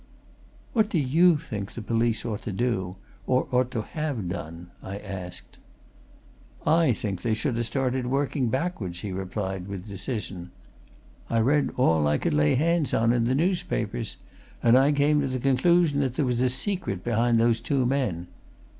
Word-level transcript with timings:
"What 0.73 0.89
do 0.89 0.97
you 0.97 1.37
think 1.37 1.73
the 1.73 1.81
police 1.83 2.25
ought 2.25 2.41
to 2.41 2.51
do 2.51 2.95
or 3.27 3.47
ought 3.51 3.69
to 3.69 3.83
have 3.83 4.27
done?" 4.27 4.71
I 4.81 4.97
asked. 4.97 5.59
"I 6.65 6.91
think 6.91 7.21
they 7.21 7.35
should 7.35 7.55
ha' 7.55 7.61
started 7.61 8.07
working 8.07 8.49
backward," 8.49 8.95
he 8.95 9.11
replied, 9.11 9.67
with 9.67 9.87
decision. 9.87 10.49
"I 11.29 11.39
read 11.41 11.69
all 11.77 12.07
I 12.07 12.17
could 12.17 12.33
lay 12.33 12.55
hands 12.55 12.95
on 12.95 13.13
in 13.13 13.25
the 13.25 13.35
newspapers, 13.35 14.17
and 14.63 14.75
I 14.75 14.91
came 14.91 15.21
to 15.21 15.27
the 15.27 15.37
conclusion 15.37 15.99
that 15.99 16.15
there 16.15 16.25
was 16.25 16.39
a 16.41 16.49
secret 16.49 17.03
behind 17.03 17.39
those 17.39 17.59
two 17.59 17.85
men. 17.85 18.25